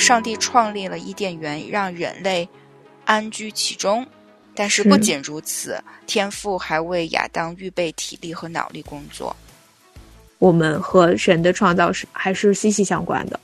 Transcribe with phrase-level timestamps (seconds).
[0.00, 2.48] 上帝创立了伊甸园，让人类
[3.04, 4.04] 安居其中。
[4.54, 9.34] 但是不仅如此，天父还为亚当预备体力和脑力工作。
[10.38, 13.38] 我们和神的创造是还是息息相关的。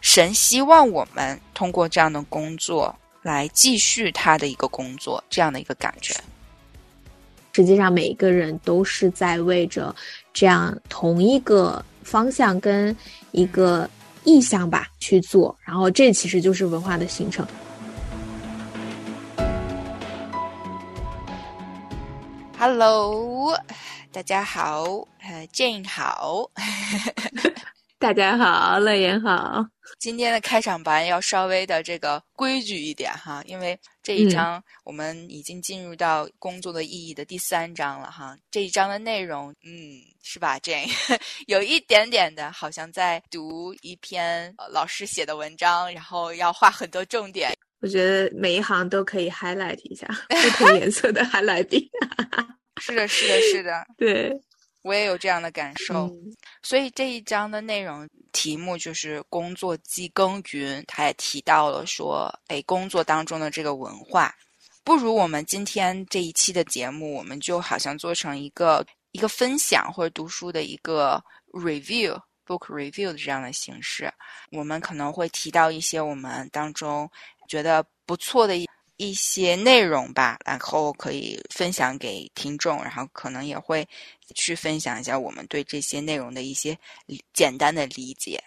[0.00, 6.14] 神希望我们通过这样的工作来继续他的一个工作，这样的一个感觉。
[7.52, 9.94] 实际上，每一个人都是在为着
[10.32, 12.96] 这样同一个方向跟
[13.32, 13.88] 一个
[14.26, 17.46] 意向吧去做，然后这其实就是文化的形成。
[22.58, 23.56] Hello，
[24.10, 24.82] 大家好，
[25.20, 26.50] 呃，Jane 好，
[28.00, 29.64] 大家好，乐言好。
[30.00, 38.36] 今天的开场白要稍微的这个规矩一点哈，因为这一章我们已经进入到工作的意义的第三章了哈。
[38.50, 40.90] 这一章的内容，嗯，是吧？Jane
[41.46, 47.56] 有一点点的，好像在读一篇老师写的文章，然后要画很多重点。
[47.80, 51.88] 我觉得每一行都可以 highlight 一下不同颜色的 highlight 笔。
[52.82, 54.36] 是的，是的，是的，对
[54.82, 56.12] 我也有这样的感受。
[56.60, 64.34] 所以这一章的内容题目就是“工作即耕耘”，他也提到了说，哎，工作当中的这个文化，
[64.82, 68.84] 不如我们今天这一期的节目，我们就好像做成一个
[69.16, 72.20] 一个分享或者读书的一个 review。
[72.48, 74.08] book review 的这样的形式，
[74.52, 77.10] 我们可能会提到一些我们当中
[77.48, 83.84] 觉得不错的一一些内容吧，然后可以分享给听众，然后可能也会
[84.36, 86.78] 去分享一下我们对这些内容的一些
[87.32, 88.40] 简单的理解，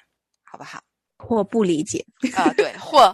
[0.46, 0.82] 好不好？
[1.18, 2.02] 或不理解
[2.38, 2.54] 啊？
[2.54, 3.14] 对，或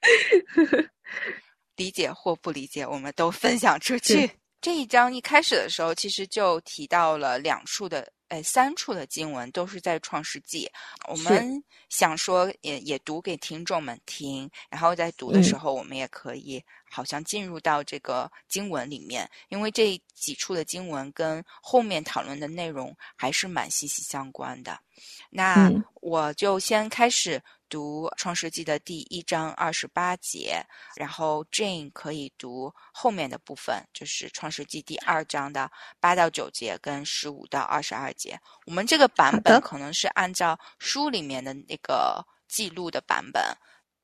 [1.76, 4.30] 理解或不理解，我们都分享出去。
[4.62, 8.10] 这一章一开始的时候，其实就提到了两处的。
[8.28, 10.66] 哎，三处的经文都是在创世纪。
[11.06, 24.78] 我们想说，也也读给听众们听，然后在读的时候，我们也可以好像进入到这个经文里面，因为这几处的经文跟后面讨论的内容还是蛮息息相关的。
[25.28, 25.70] 那
[26.00, 27.42] 我就先开始。
[27.72, 30.62] 读《创世纪》的第一章二十八节，
[30.94, 38.38] 然后 Jane 可以读后面的部分，就是《创世纪》第二章的八到九节跟十五到二十二节。
[38.66, 43.42] 我们这个版本可能是按照书里面的那个记录的版本，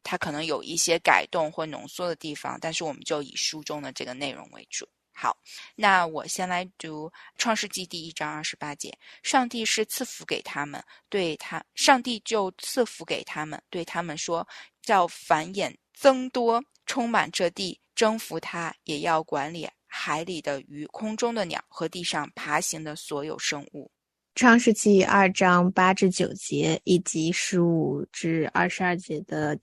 [0.02, 4.88] 它可能有一些改动或浓缩的地方，但是我们就以书中的这个内容为主。
[5.20, 5.36] 好，
[5.74, 7.08] 那我先来读
[7.38, 8.96] 《创世纪》第一章二十八节。
[9.24, 14.46] 上帝是赐福给他们，对他，上帝就赐福给他们，对他们说
[14.80, 23.90] ：“叫繁衍增多，充满这地，征服它，也要管理海里的鱼、空中的鸟和地上爬行的所有生物。”
[24.40, 29.58] 《创世纪》二章八至九节以及十五至二十二节的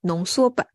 [0.00, 0.66] 浓缩版。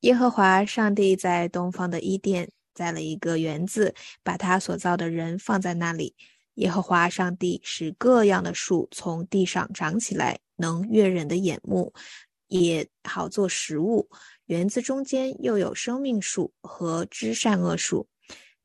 [0.00, 2.50] 耶和华上帝在东方的伊甸。
[2.74, 6.14] 栽了一个园子，把他所造的人放在那里。
[6.56, 11.92] 耶和华上帝使各样的树从地上长起来，能悦人的眼目，
[12.48, 14.08] 也好做食物。
[14.46, 18.06] 园子中间又有生命树和知善恶树。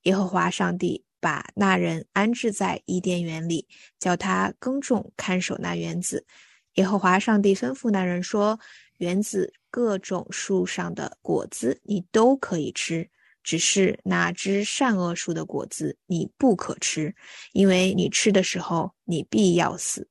[0.03, 6.25] 耶和华上帝把那人安置在伊甸园里，叫他耕种看守那园子。
[6.73, 8.59] 耶和华上帝吩咐那人说
[8.99, 13.09] ：“园子各种树上的果子，你都可以吃。”
[13.47, 17.15] 只是那只善恶树的果子你不可吃，
[17.53, 20.09] 因为你吃的时候你必要死。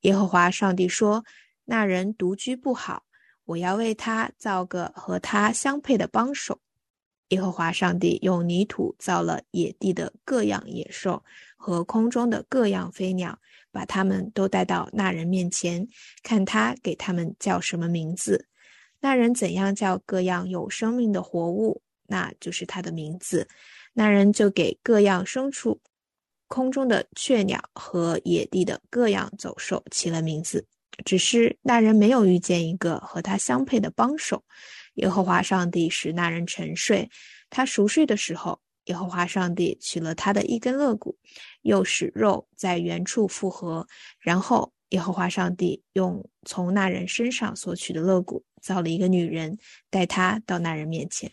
[0.00, 1.22] 耶和华上帝说
[1.66, 3.02] ：“那人独居不好，
[3.44, 6.58] 我要为他造个和他相配的帮手。”
[7.28, 11.22] 耶和华上帝用泥土造了野地的各样野兽
[11.58, 13.38] 和空中的各样飞鸟，
[13.70, 15.86] 把他们都带到那人面前，
[16.22, 18.46] 看他给他们叫什么名字。
[19.00, 21.82] 那人怎样叫各样有生命的活物？
[22.10, 23.46] 那就是他的名字，
[23.92, 25.80] 那人就给各样牲畜、
[26.48, 30.66] 空中的雀鸟和野地的各样走兽起了名字。
[31.04, 34.44] 只是那人没有遇见一个和他相配的帮手。
[34.94, 37.08] 耶和华上帝使那人沉睡，
[37.48, 41.16] 他熟睡的时候，耶和华上帝取了他的一根肋骨，
[41.62, 43.86] 又使肉在原处复合。
[44.18, 49.56] 然后耶和华上帝用从那人身上所取的肋骨造了一个女人，
[49.88, 51.30] 带他到那人面前。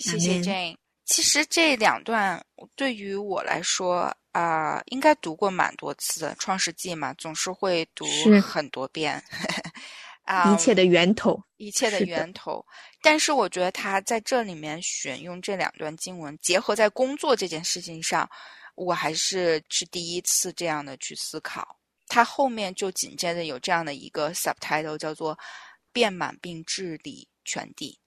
[0.00, 0.76] 谢谢 Jane。
[1.04, 2.44] 其实这两段
[2.74, 8.04] 对于我来说啊，应该读过蛮多次的《创世纪》嘛，总是会读
[8.42, 9.22] 很多遍。
[10.24, 12.64] 啊，一切的源头，一切的源头。
[13.02, 18.30] 但是我觉得他在这里面选用这两段经文，结合在工作这件事情上，
[18.76, 21.76] 我还是是第一次这样的去思考。
[22.06, 25.36] 他后面就紧接着有这样的一个 subtitle，叫做
[25.92, 27.98] “遍满并治理全地”。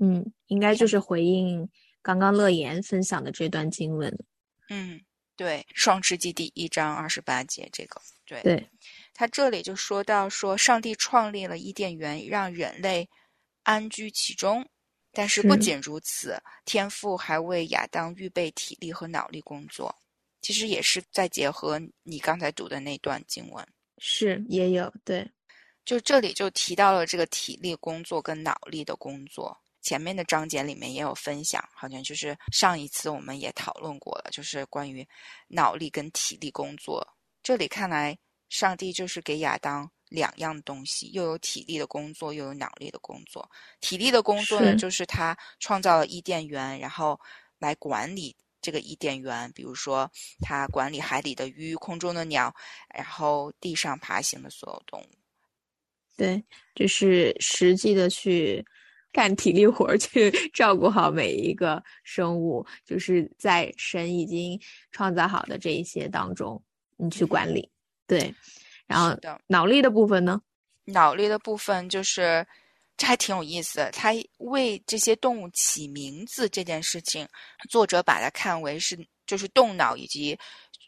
[0.00, 1.68] 嗯，应该就是回应
[2.02, 4.12] 刚刚乐言分享的这段经文。
[4.68, 5.00] 嗯，
[5.36, 8.42] 对，《创世纪》第一章二十八节，这个对。
[8.42, 8.70] 对，
[9.14, 13.08] 他这里就说到说，上帝创立了伊甸园，让人类
[13.62, 14.68] 安居其中。
[15.12, 19.94] 但是不仅如此，天父还为亚当预备体力和脑力工作。
[20.40, 23.66] 其实也是在结合你刚才读的那段经文，
[23.98, 25.28] 是也有对，
[25.84, 29.54] 就这里就提到了这个体力工作跟脑力的工作。
[29.82, 35.06] 前面的章节里面也有分享，好像就是上一次我们也讨论过了，就是关于
[35.48, 37.06] 脑力跟体力工作。
[37.42, 38.18] 这里看来，
[38.48, 43.50] 上帝就是给亚当两样东西，又有体力的工作，又有脑力的工作。
[43.80, 47.18] 体力的工作呢，就是他创造了伊甸园，然后
[47.58, 48.36] 来管理。
[48.62, 50.06] 这个伊甸园，比如说，
[50.42, 52.54] 他管理海里的鱼、空中的鸟，
[52.94, 55.08] 然后地上爬行的所有动物。
[56.14, 56.44] 对，
[56.74, 58.62] 就是实际的去
[59.12, 64.60] 干体力活，去 照顾好每一个生物，就是在神已经
[64.90, 66.62] 创造好的这一些当中，
[66.96, 67.70] 你去管理。
[68.06, 68.34] 对，
[68.86, 69.16] 然后
[69.46, 70.40] 脑力的部分呢？
[70.84, 72.46] 脑力的部分就是。
[72.96, 73.90] 这还挺有意思的。
[73.92, 74.10] 他
[74.40, 77.26] 为这些动物起名字这件事情，
[77.70, 80.38] 作者把它看为是就是动脑以及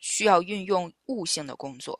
[0.02, 1.98] 需要运用悟性的工作，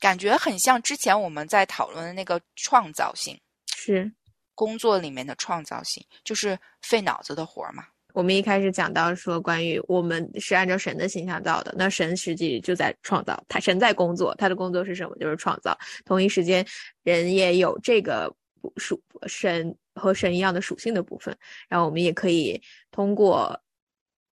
[0.00, 3.40] 感觉很像之前我们在讨论的那个创造性，
[3.76, 4.12] 是
[4.58, 7.84] 工作里面的创造性，就是费脑子的活儿嘛。
[8.12, 15.16] 我们一开始讲到说，关于我们是按照神的形象造的，那神实际就在创造，他神在工作，他的工作是什么？
[15.18, 15.78] 就是创造。
[16.04, 16.66] 同一时间，
[17.04, 18.34] 人也有这个。
[18.76, 21.34] 属神和神一样的属性的部分，
[21.68, 22.60] 然后我们也可以
[22.90, 23.58] 通过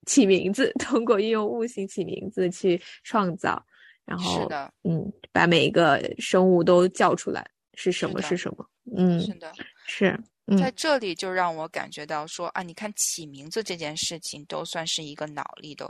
[0.05, 3.65] 起名字，通过运用悟性起名字去创造，
[4.05, 9.53] 然后是的，嗯，把每一个生物都叫出来是什么是什么，嗯，是的，
[9.87, 10.19] 是
[10.59, 15.89] 在这里就让我感觉到说啊，你看起名字这件事情都算是一个脑力的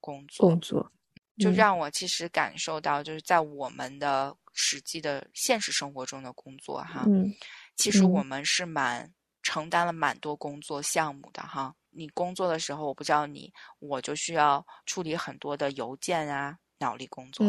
[0.00, 0.92] 工作，工作
[1.38, 7.32] 就让我其实感受到就是在我们的实际的现实生活中的工作哈，嗯。
[7.76, 9.08] 其实我们是蛮
[9.42, 11.72] 承担了蛮多工作项目的哈。
[11.90, 17.44] 你工作的时候，我不知道你，我就需要处理很多的邮件啊，脑力工作；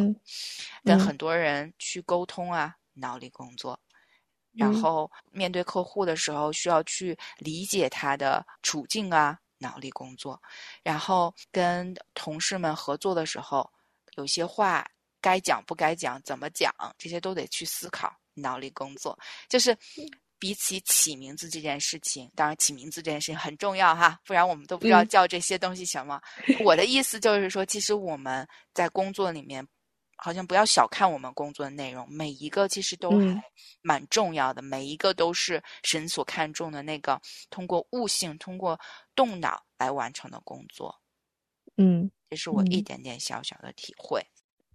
[0.84, 3.76] 跟很多人去沟通啊，脑力工作；
[4.54, 10.40] 然后面对客户的时候，需要去理解他的处境啊，脑力工作；
[10.84, 13.70] 然后跟同事们合作的时候，
[14.16, 14.86] 有些话
[15.22, 18.16] 该讲不该讲，怎么讲，这些都得去思考。
[18.36, 19.20] 脑力工作
[19.50, 19.78] 就是
[20.38, 26.22] 比起起名字这件事情，当然起名字这件事情很重要哈，不然我们都不知道叫这些东西什么。
[26.64, 29.68] 我的意思就是说，其实我们在工作里面，
[30.22, 33.44] 好像不要小看我们工作的内容，每一个其实都还
[33.82, 37.20] 蛮重要的，每一个都是神所看重的那个
[37.50, 38.80] 通过悟性、通过
[39.16, 40.96] 动脑来完成的工作。
[41.78, 44.22] 嗯，这是我一点点小小的体会。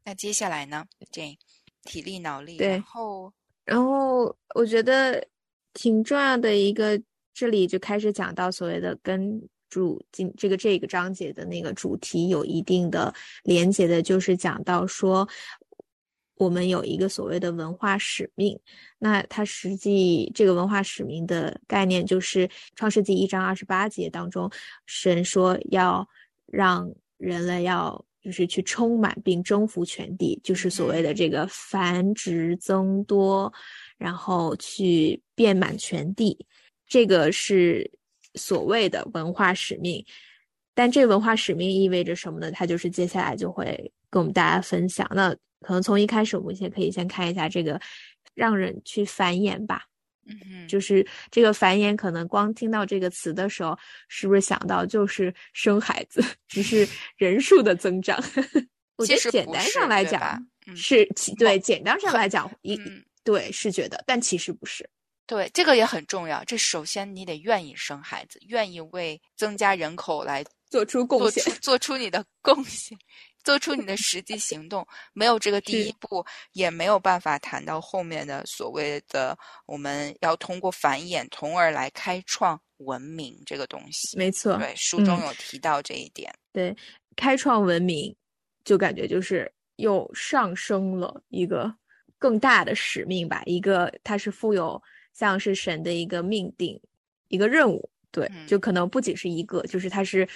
[0.02, 1.36] 那接下来呢，这
[1.82, 3.32] 体力、脑力，然后。
[3.66, 4.24] 然后
[4.54, 5.26] 我觉得
[5.72, 7.02] 挺重要的一个，
[7.32, 9.40] 这里就开始讲到所谓的跟
[9.82, 13.12] 主今这个这个章节的那个主题有一定的
[13.42, 15.28] 连接的，就是讲到说
[16.36, 18.58] 我们有一个所谓的文化使命。
[18.98, 24.50] 那它实际这个文化使命的概念，就是创世纪一章二十八节当中，
[24.86, 26.08] 神说要
[26.46, 26.88] 让
[27.18, 28.04] 人类要。
[28.24, 33.52] 就是去充满并征服全地，就是所谓的这个繁殖增多，
[33.98, 36.46] 然后去遍满全地，
[36.88, 37.90] 这个是
[38.34, 40.04] 所谓的文化使命。
[40.74, 42.50] 但这文化使命意味着什么呢？
[42.50, 45.08] 它就是接下来就会跟我们大家分享。
[45.14, 47.80] 那可能从一开始，我们先可以先看一下这个，
[48.34, 49.84] 让人去繁衍吧。
[50.26, 58.18] 嗯，就是这个繁衍，可能光听到这个词的时候，是不是想到就是生孩子， 只是人数的增长？
[58.96, 61.06] 我觉得简单上来讲是，
[61.38, 62.80] 对，简单上来讲一
[63.22, 64.88] 对是觉得，但其实不是。
[65.26, 66.44] 对，这个也很重要。
[66.44, 72.96] 这首先你得愿意生孩子，愿意为增加人口来做出贡献， 做出你的贡献。
[73.44, 84.16] 做出你的实际行动，没有这个第一步，也没有办法谈到后面的所谓的我们要通过繁衍，从而来开创文明这个东西。
[84.16, 86.34] 没错，对，书中有提到这一点。
[86.54, 86.74] 对，
[87.16, 88.16] 开创文明，
[88.64, 91.70] 就感觉就是又上升了一个
[92.18, 94.82] 更大的使命吧，一个它是富有
[95.14, 96.78] 像是神的一个命定，
[97.28, 97.88] 一个任务。
[98.10, 100.28] 对，就可能不仅是一个，就是它是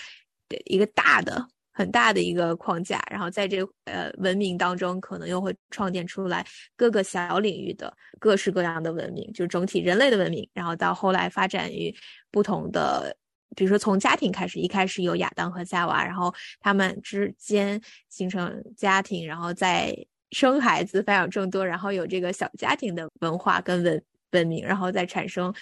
[0.64, 1.46] 一个大的。
[1.70, 6.44] 很大的一个框架，然后在这呃文明当中，可能又会创建出来
[6.74, 11.94] 各个小领域的各式各样的文明，就是整体人类的文明，然后到后来发展于
[12.32, 13.16] 不同的，
[13.54, 19.96] 比如说从家庭开始，一开始有亚当和夏娃，然后他们之间形成家庭，然后再
[20.32, 25.54] 生孩子， 繁衍众多，然后有这个小家庭的文化跟文文明，然后再产生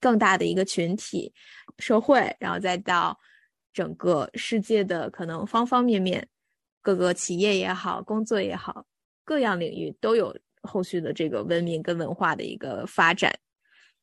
[0.00, 1.32] 更大的一个群体
[1.78, 3.18] 社会，然后再到。
[3.72, 6.24] 整个世界的可能方方面面，
[6.80, 8.86] 各个企业也好，工作也好，
[9.24, 10.32] 各样领域都有
[10.62, 13.36] 后续的这个文明跟文化的一个发展。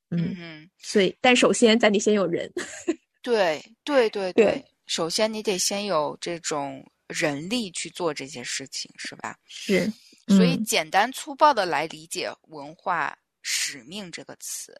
[0.10, 2.52] 嗯，所以，但首先咱得先有人。
[3.24, 9.38] 对对对对，首先你得先有这种人力去做这些事情，是吧？
[9.46, 9.90] 是。
[10.28, 14.74] 所以，简单粗暴的来理解“文化使命”这个词。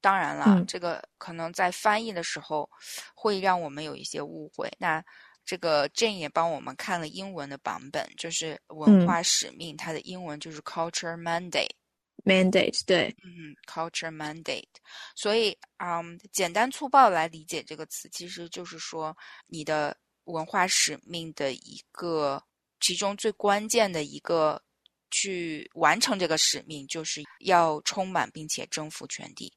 [0.00, 2.70] 当然了，这个可能在翻译的时候
[3.16, 4.70] 会让我们有一些误会。
[4.78, 5.04] 那
[5.44, 11.70] 这个 Jane 也帮我们看了英文的版本，就是文化使命，它的英文就是 culture mandate。
[12.24, 14.68] mandate 对，嗯，culture mandate。
[15.16, 22.40] 所以，嗯，简单粗暴来理解这个词，其实就是说你的文化使命的一个
[22.78, 24.62] 其中最关键的一个。
[25.10, 29.52] 去完成这个使命，就是要充满并且征服全地。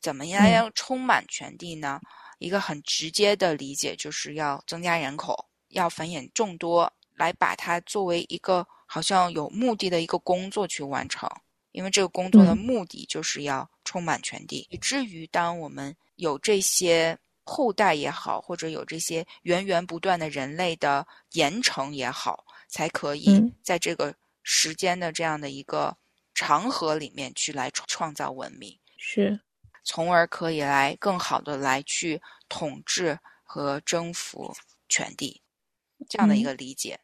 [0.00, 2.00] 怎么样要充满全地呢？
[2.38, 11.30] 一个很直接的理解，就是要增加人口，要繁衍众多，来把它作为一个好像有目的的一个工作去完成。
[11.70, 24.12] 因为这个工作的目的就是要充满全地，以至于当我们有这些后代也好，或者有这些源源不断的人类的延承也好，才可以在这个。
[24.42, 25.96] 时间的这样的一个
[26.34, 29.38] 长河里面去来创创造文明，是，
[29.84, 34.52] 从而可以来更好的来去统治和征服
[34.88, 35.42] 全地，
[36.08, 36.98] 这样的一个理解。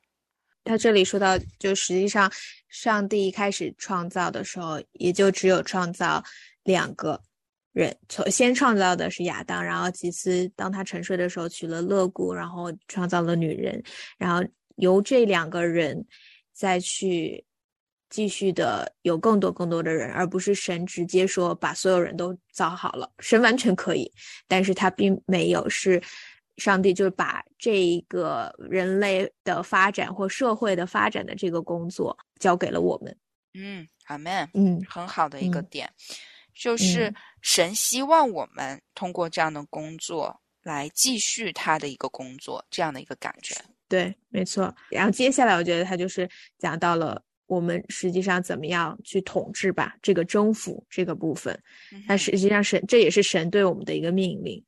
[0.64, 2.32] 他这里说到，就实际上
[2.68, 6.24] 上帝一开始创造的时候，也就只有创造
[6.64, 7.22] 两个
[7.72, 13.82] 人，从先创造的是亚当，然后其次当他沉睡的时候娶了乐谷，然后创造了女人，
[14.18, 14.42] 然后
[14.76, 16.04] 由这两个人。
[16.58, 17.44] 再去
[18.10, 23.08] 继续的有更多更多的人，而不是神直接说把所有人都造好了。
[23.20, 24.10] 神完全可以，
[24.48, 26.02] 但是他并没有，是
[26.56, 33.16] 上帝就是把这一个人类的发展或社会的发展的这个工作交给了我们。
[33.54, 34.50] 嗯，阿门。
[34.54, 35.88] 嗯，很好的一个点，
[36.52, 43.54] 就是神希望我们通过这样的工作来继续他的一个工作，这样的一个感觉。
[43.88, 44.74] 对，没错。
[44.90, 46.28] 然后接下来，我觉得他就是
[46.58, 51.58] 讲到了我们实际上怎么样去统治吧，这个征服这个部分。
[52.06, 54.62] 那实际上神这也是神对我们的一个命令，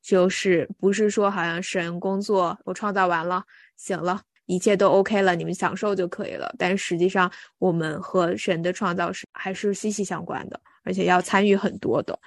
[0.00, 3.44] 就是不是说好像神工作我创造完了，
[3.76, 6.54] 行了，一切都 OK 了，你们享受就可以了。
[6.58, 12.18] 但实际上我们和神的创造是还是息息相关的，而且要参与很多的。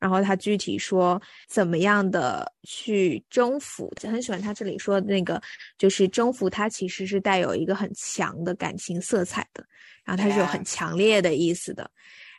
[0.00, 5.40] 然后他具体说怎么样的去征服，很喜欢他这里说的那个，
[5.76, 9.62] 就是征服它其实是带有一个很强的感情色彩的，
[10.02, 11.90] 然后它是有很强烈的意思的，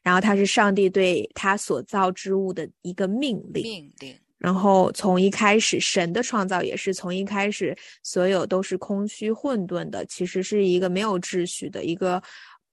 [0.02, 3.62] 然后它是上帝对他所造之物的一个命令。
[3.62, 4.20] 命令。
[4.40, 12.20] 然后从一开始，神的创造也是从一开始所有都是空虚混沌的，其实是一个没有秩序的一个，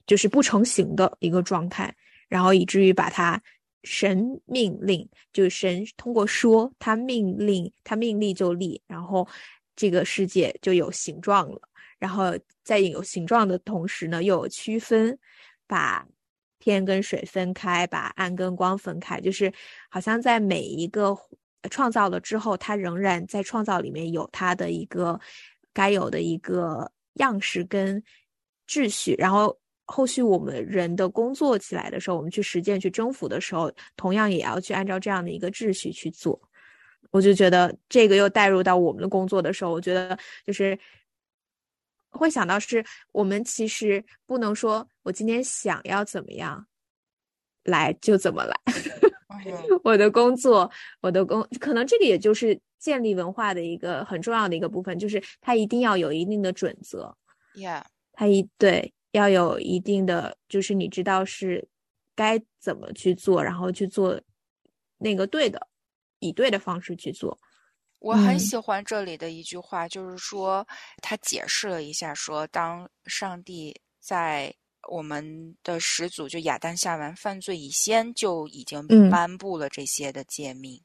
[0.06, 1.94] 就是不成形的一个状态，
[2.26, 3.38] 然后以至于把它。
[3.84, 9.26] 神命令，就是神通过说，他命令，他命令就立，然后
[9.76, 11.60] 这个世界就有形状了。
[11.98, 12.32] 然后
[12.62, 15.18] 在有形状的同时呢，又有区分，
[15.66, 16.06] 把
[16.58, 19.52] 天跟水分开，把暗跟光分开，就是
[19.88, 21.16] 好像在每一个
[21.70, 25.18] 创造了之后，它仍然在创造里面有它的一个
[25.72, 28.02] 该有的一个样式跟
[28.68, 29.58] 秩序，然后。
[29.90, 36.38] 后续我们人的工作起来的时候，我们去实践、去征服的时候，同样也要去按照这样的一个秩序去做。
[37.10, 40.78] 我就觉得这个又带入到我们的工作的时候，我觉得就是
[42.10, 46.66] 会想到是我们其实不能说我今天想要怎么样
[47.64, 48.54] 来就怎么来。
[49.82, 57.16] 我的工作，我的工，可能这个也就是建立文化的一个很重要的一个部分，就是它一定要有一定的准则。
[57.54, 58.92] Yeah，它一对。
[59.18, 61.68] 要有一定的，就是你知道是
[62.14, 64.20] 该怎么去做，然后去做
[64.96, 65.68] 那个对的，
[66.20, 67.36] 以对的方式去做。
[67.98, 70.66] 我很喜欢这里的一句话，就是说
[71.02, 74.54] 他解释了一下，说当上帝在
[74.88, 80.80] 我们的始祖就亚当夏娃犯罪以先就已经颁布了这些的诫命，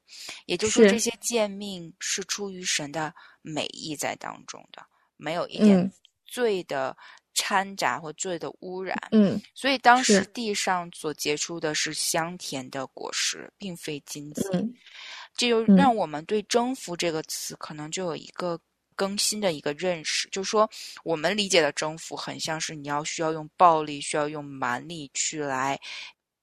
[0.47, 3.13] 也就是说这些诫命是出于神的
[3.43, 4.83] 美意在当中的，
[5.15, 5.91] 没有一点
[6.25, 6.97] 罪的
[7.33, 8.97] 掺杂或罪的污染。
[9.11, 14.43] 嗯，所以当时地上所结出的是香甜的果实，并非荆棘。
[15.35, 18.59] 这就让我们对“征服”这个词可能就有一个
[18.95, 20.69] 更新的一个认识，就是说，
[21.03, 25.79] 我们理解的征服很像是你要需要用暴力、需要用蛮力去来，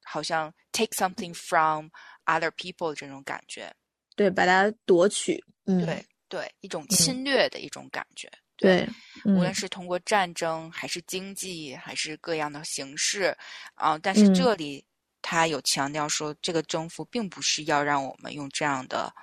[0.03, 1.89] 好像 take something from
[2.25, 3.73] other people 这种感觉。
[4.17, 5.43] 对，把它夺取。
[5.67, 8.29] 嗯，对对，一种侵略的一种感觉。
[8.61, 8.89] 对，
[9.25, 13.37] 无论是通过战争，还是经济，还是各样的形式
[13.75, 14.85] 啊，但是这里。
[15.23, 19.15] 他有强调说，这个征服并不是要让我们用这样的、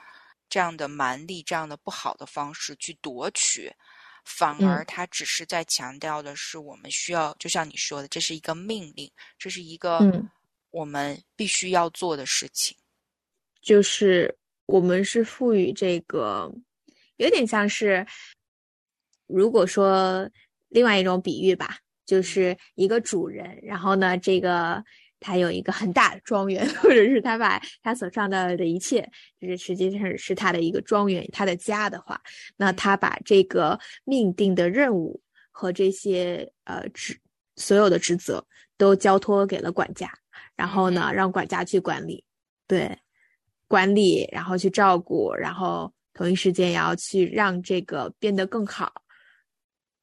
[0.47, 3.73] 这样的蛮力、这样的不好的方式去夺取，
[4.23, 9.99] 反而他只是在强调的是，我们需要，就像你说的，这是一个命令，这是一个
[10.69, 12.77] 我们必须要做的事情。
[13.59, 16.47] 就是我们是赋予这个，
[17.15, 18.05] 有点像是，
[19.27, 20.29] 如果说
[20.69, 24.83] 另外一种比喻吧，就是一个主人，然后呢，这个。
[25.19, 29.01] 他有一个很大的庄园， 或者是他把他所创造的一切，
[29.41, 32.21] 就是实际上是他的一个庄园，他的家的话，
[32.55, 35.19] 那他把这个命定的任务
[35.49, 37.19] 和这些呃职
[37.55, 38.45] 所有的职责
[38.77, 40.07] 都交托给了管家，
[40.55, 42.23] 然后呢，让管家去管理，
[42.67, 42.95] 对，
[43.67, 48.93] 管理，然后去照顾，然后同一时间也要去让这个变得更好，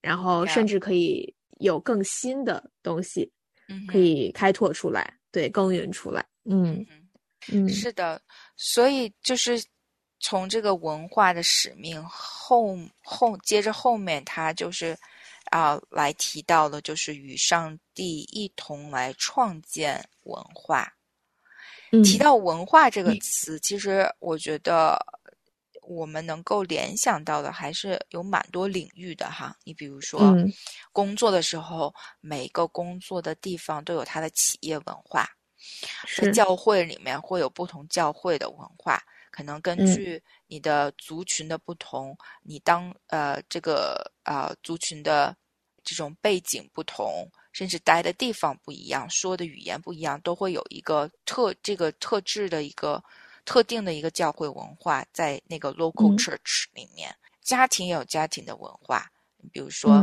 [0.04, 3.30] 然后甚至可以有更新的东西。
[3.88, 6.22] 可以开拓出来，对，耕耘出来。
[6.44, 6.84] 嗯
[7.50, 8.20] 嗯，是的，
[8.56, 9.58] 所以就是
[10.20, 14.94] 从这个文化的使命后后接着后面，他就是
[15.50, 20.92] 啊来提到了，就是与上帝一同来创建文化。
[22.04, 24.98] 提到文化这个词，其实我觉得。
[25.86, 30.34] 我们能够联想到的还是有蛮多领域的哈，你比如说，
[30.92, 35.28] 工作的时候，每个工作的地方都有它的企业文化，
[36.16, 45.36] 在教会里面会有不同教会的文化，可能根据你的族群的不同，你当呃这个呃族群的
[45.82, 53.02] 这种背景不同，甚至待的地方不一样，说的语言不一样，都会有一个特这个特质的一个。
[53.44, 59.10] 特定的一个教会文化在那个 local church 里面，家庭也有家庭的文化。
[59.52, 60.02] 比如说，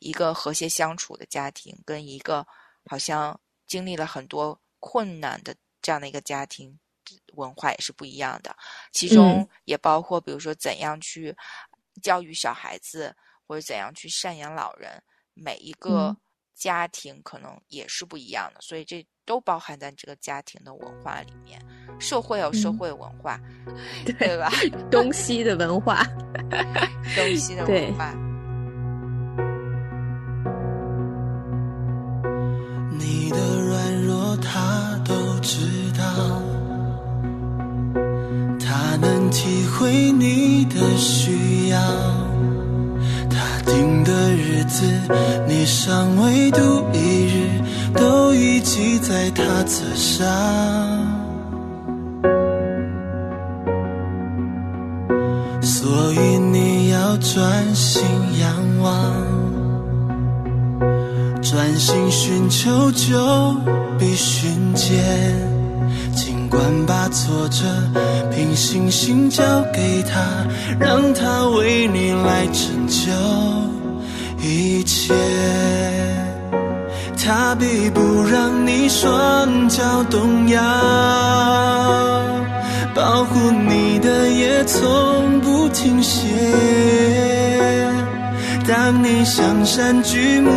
[0.00, 2.44] 一个和谐相处的家庭，跟一个
[2.86, 6.76] 好像经历了很多困难的这样的一个家庭
[7.34, 8.56] 文化也是不一样的。
[8.90, 11.36] 其中也包括，比如说怎样去
[12.02, 13.14] 教育小孩子，
[13.46, 15.00] 或者怎样去赡养老人，
[15.34, 16.16] 每一个
[16.60, 18.60] 家庭可能也是不一样的。
[18.60, 19.04] 所以这。
[19.26, 21.60] 都包含在这个家庭的文化里面，
[22.00, 23.38] 社会有社会文化，
[24.18, 24.50] 对吧？
[24.90, 26.02] 东西的文化，
[27.14, 28.12] 东西的文化。
[32.98, 36.42] 你的软弱他都知道，
[38.58, 41.78] 他能体会你的需要，
[43.30, 44.29] 他定的
[44.70, 44.86] 子
[45.46, 46.60] 你尚未度
[46.94, 47.60] 一日。
[47.92, 50.24] 都已记在他册上，
[55.60, 58.00] 所以你要专心
[58.38, 58.92] 仰望，
[61.42, 63.56] 专心寻求就
[63.98, 64.96] 必寻见。
[66.14, 67.64] 尽管把挫折
[68.30, 70.46] 凭信心交给他，
[70.78, 73.10] 让他为你来拯救
[74.42, 75.14] 一切。
[77.22, 80.60] 他必不让你双脚动摇，
[82.94, 86.26] 保护你的也从不停歇。
[88.66, 90.50] 当你向山举目，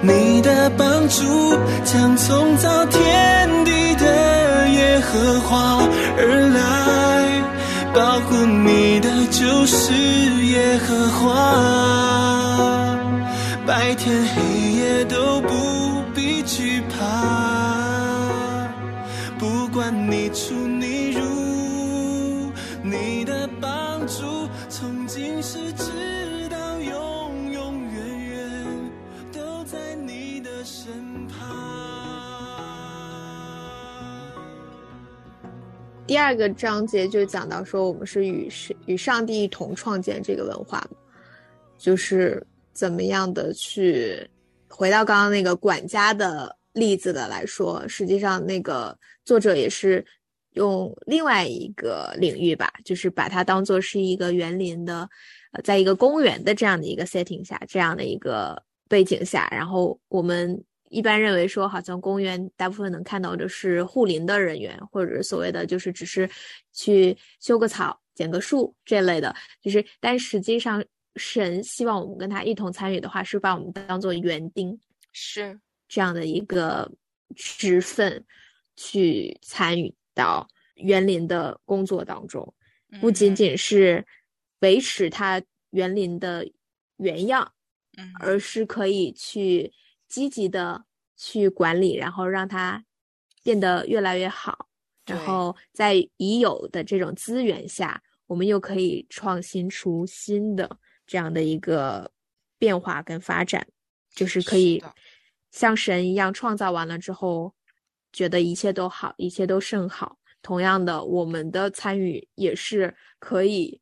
[0.00, 5.86] 你的帮助将从造天地的耶和华
[6.18, 6.22] 而
[6.54, 7.13] 来，
[7.94, 9.92] 保护你的就是
[10.46, 12.98] 耶和华。
[13.64, 18.68] 白天黑夜都不必惧怕，
[19.38, 20.54] 不管你出
[36.06, 38.50] 第二个章节就讲到说，我们是与
[38.86, 40.86] 与上帝一同创建这个文化，
[41.78, 42.44] 就是。
[42.74, 44.28] 怎么样的去
[44.68, 50.04] 回到刚刚那个管家的例子的来说，实际上那个作者也是
[50.54, 55.08] 用另外一个领域吧，就是把它当做是一个园林的，
[55.52, 60.60] 呃，在一个公园的这样的一个 setting 下，这样的一个背景下，然后我们
[60.94, 66.30] 一般认为说，好像公园大部分能看到的是护林的人员，或者所谓的就是只是
[66.72, 70.82] 去修个草、剪个树这类的，就是，但实际上
[71.16, 74.78] 神希望我们跟他一同参与的话，是把我们当做园丁，
[75.12, 75.58] 是。
[75.88, 76.90] 这样的一个
[77.34, 78.24] 职分
[78.76, 79.94] 去参与。
[80.16, 82.54] 到园林的工作当中，
[83.00, 84.06] 不仅仅是
[84.60, 86.48] 维持它园林的
[86.98, 87.52] 原样，
[87.96, 89.72] 嗯，而是可以去
[90.08, 90.84] 积极的
[91.16, 92.84] 去管理，然后让它
[93.42, 94.68] 变得越来越好。
[95.06, 102.10] 然后在已有的这种资源下，我们又可以创新出新的这样的一个
[102.58, 103.66] 变化跟发展，
[104.14, 104.82] 就是可以
[105.50, 107.54] 像神一样创造完了之后。
[108.14, 110.16] 觉得一切都好，一切都甚好。
[110.40, 113.80] 同样的，我们的参与也是可以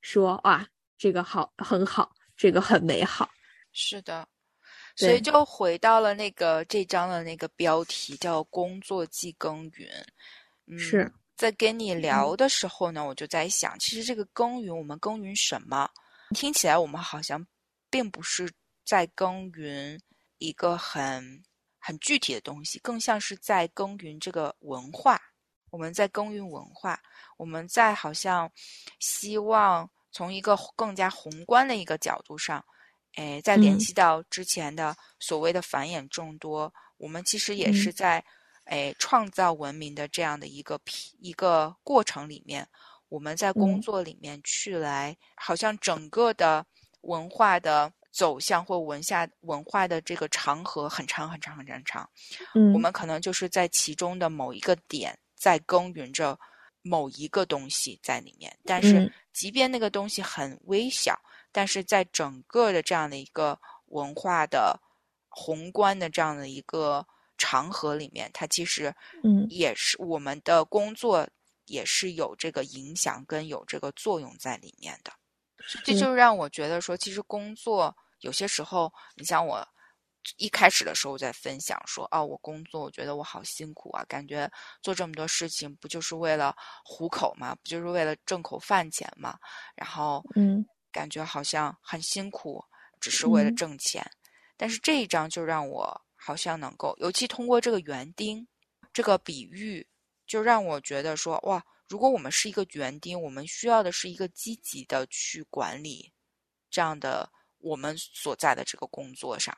[0.00, 3.28] 说啊，这个好，很好，这个很美好。
[3.72, 4.26] 是的，
[4.96, 9.88] 所以就回到了那个这章的那个标题，叫“工作即耕耘”。
[10.78, 15.90] 是在跟你聊的时候呢，我就在想，其实这个耕耘，我们耕耘什么？
[16.30, 17.46] 听起来我们好像
[17.90, 18.50] 并不是
[18.84, 20.00] 在耕耘
[20.38, 21.42] 一个很。
[21.86, 25.20] 很具体的东西，更像是在耕耘这个文化。
[25.68, 26.98] 我们在耕耘文化，
[27.36, 28.50] 我们在好像
[29.00, 32.64] 希望从一个更加宏观的一个角度上，
[33.16, 38.24] 哎，再联系到之前的所谓的繁衍众多，我们其实也是在
[38.64, 40.80] 哎创造文明的这样的一个
[41.18, 42.66] 一个过程里面，
[43.08, 46.64] 我们在工作里面去来，好像整个的
[47.02, 47.92] 文化的。
[48.14, 52.08] 走向或文下文化的这个长河很长很长很长长，
[52.54, 56.38] 嗯，我们可能就是在其中的某一个点在耕耘着
[56.82, 61.20] 某一个东西在里面，但是即便那个东西很微小，
[61.54, 64.78] 但是在整个的这样的一个文化的
[65.28, 67.06] 宏观的这样的一个
[67.38, 71.26] 长河里面，它其实嗯也是我们的工作
[71.66, 75.12] 也是有这个影响跟有这个作用在里面的，
[75.84, 77.96] 这就让我觉得说，其实工作。
[78.20, 79.62] 有些时候，你像我
[80.38, 87.54] 一开始的时候在分享说，哦，我工作，我觉得我好辛苦啊，感觉做这么多事情不就是为了糊口吗？
[87.56, 89.38] 不就是为了挣口饭钱吗？
[89.74, 90.64] 然后，嗯，
[90.94, 92.64] 感觉好像很辛苦，
[93.00, 94.08] 只是为了挣钱。
[94.56, 98.46] 但是这一章就让我好像能够，尤其通过这个园丁
[98.92, 99.84] 这个比喻，
[100.26, 106.12] 就让我觉得说，哇，如果我们是一个园丁，我们需要的是一个积极的去管理
[106.70, 107.28] 这样的。
[107.58, 109.56] 我们所在的这个工作上，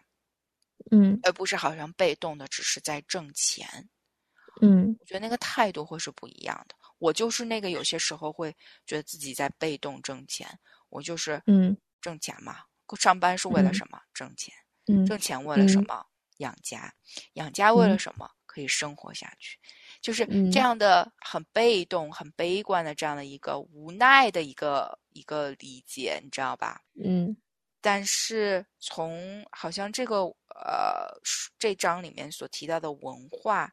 [0.93, 3.67] 嗯，而不是好像被动的只是在挣钱，
[4.63, 6.77] 嗯，我觉得那个态度会是不一样的。
[6.99, 8.55] 我就是那个有些时候会
[8.87, 10.49] 觉得自己在被动挣钱，
[10.97, 12.65] 我就是嗯挣钱嘛，
[12.99, 14.01] 上班是为了什么？
[14.15, 14.55] 挣钱，
[14.87, 16.07] 嗯，挣钱为了什么？
[16.39, 16.93] 养家，
[17.35, 18.31] 养家为了什么？
[18.47, 19.59] 可以生活下去，
[20.01, 26.81] 就是这样的很被动、很悲观的这样的一个无奈的一个一个理解，你知道吧？
[27.05, 27.37] 嗯。
[27.83, 31.07] 但是从好像这个呃
[31.59, 33.71] 这章里面所提到的文化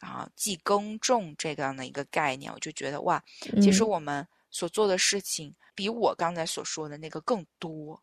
[0.00, 3.22] 啊，即耕种这样的一个概念，我就觉得哇，
[3.62, 8.02] 其实我们所做的事情比我刚才所说的那个更多，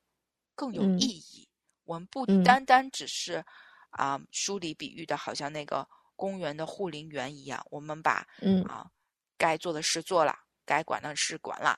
[0.53, 1.49] 更有意义。
[1.83, 3.43] 我们不单单只是
[3.89, 8.23] 啊书里比喻的，好像那个公园的护林员一样，我们把
[8.67, 8.87] 啊
[9.35, 11.69] 该做的事做了，该管的事管了，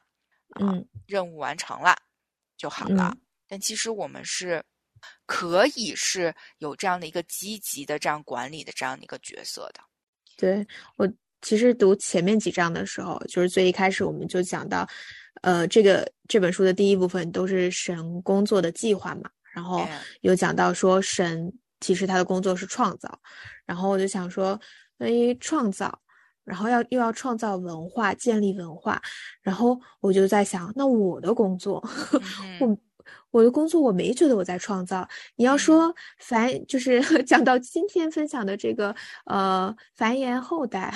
[0.49, 0.75] 啊
[1.07, 1.95] 任务完成了
[2.57, 3.15] 就好了。
[3.47, 4.61] 但其实我们是
[5.25, 9.79] 可以是有这样的一个积极的这样管理的这样的一个角色的。
[10.35, 11.07] 对我
[11.41, 14.87] 其实读前面几章的时候，就是最一开始我们就讲到，
[15.41, 19.87] 呃，这个这本书的第一部分都是神工作的计划嘛，然后
[20.21, 23.19] 有讲到说神其实他的工作是创造，
[23.65, 24.59] 然后我就想说，
[24.97, 25.99] 关于创造，
[26.43, 29.01] 然后要又要创造文化，建立文化，
[29.41, 31.83] 然后我就在想，那我的工作，
[32.59, 32.77] 我。
[33.31, 35.07] 我的工作我没觉得我在创造。
[35.35, 40.93] 你要说繁，就是 讲到今天分享的这个呃繁衍后代，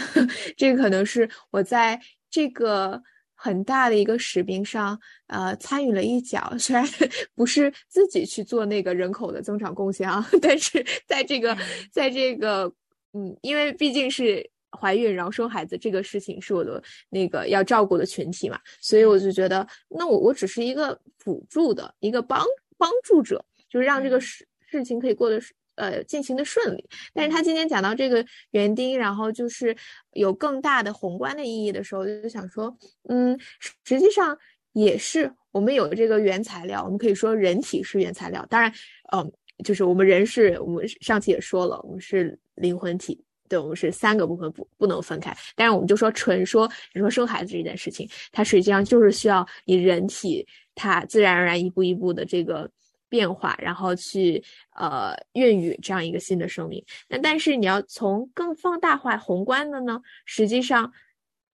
[0.56, 3.02] 这个可能是我在这个
[3.36, 6.54] 很大的一个使命上呃参与了一脚。
[6.58, 6.86] 虽然
[7.36, 11.58] 不是自己去做那个人口的增长贡献啊， 但是在这个
[11.92, 12.72] 在这个
[13.14, 14.50] 嗯，因为毕竟是。
[14.78, 22.46] 怀孕然后生孩子这个事情是我的那个要照顾的群体嘛，所以我就觉得，那我我只是一个辅助的一个帮
[22.78, 25.42] 帮助者，就是让这个事事情可以过得
[25.76, 26.90] 呃进行的顺利。
[27.14, 29.76] 但是他今天讲到这个园丁，然后就是
[30.14, 32.78] 有更大的宏观的意义的时候，就想说，
[33.08, 33.38] 嗯，
[33.84, 34.38] 实际上
[34.74, 38.46] 也是我们有这个原材料，我们可以说人体是原材料。
[38.50, 38.72] 当然，
[39.14, 39.32] 嗯，
[39.64, 43.24] 就是我们人是我们上期也说了，我们是灵魂体。
[43.50, 52.70] 对我们是三个部分不不能分开，但是我们就说纯说你说生孩子这件事情，它实际上就是需要你人体它自然而然一步一步的这个
[53.10, 54.42] 变化，然后去
[54.76, 56.82] 呃孕育这样一个新的生命。
[57.08, 60.94] 那但是你要从更放大化宏观的呢，实际上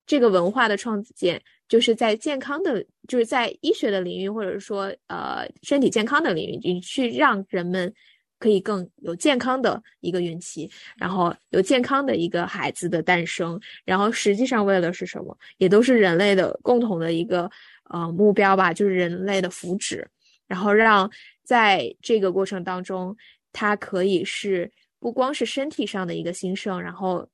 [0.06, 7.94] 这个文化的创建就是在健康的，就是在医学的领域或者说呃身体健康的领域，你去让人们。
[8.38, 17.50] 可以更有健康的一个孕期，然后有健康的一个孩子的诞生，然后实际上为了是什么，也都是人类的共同的一个
[17.90, 20.06] 呃目标吧，就是人类的福祉。
[20.48, 21.10] 然后让
[21.44, 23.16] 在这个过程当中，
[23.54, 24.70] 它可以是
[25.00, 27.28] 不光是身体上的一个新生，然后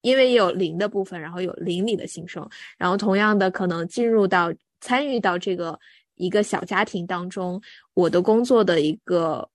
[0.00, 2.48] 因为有灵的部分，然后有灵里的新生，
[2.78, 5.78] 然后同样的可能进入到参与到这个
[6.14, 7.60] 一个小家庭当中，
[7.94, 9.48] 我的工作的一个。